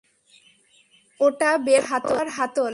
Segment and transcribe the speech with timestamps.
[1.19, 2.69] ওটা বের হওয়ার হাতল।